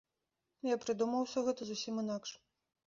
Я 0.69 0.79
прыдумаў 0.85 1.19
усё 1.29 1.47
гэта 1.51 1.61
зусім 1.71 2.05
інакш. 2.05 2.29